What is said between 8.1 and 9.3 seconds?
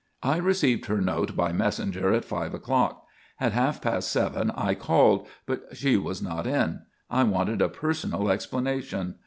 explanation.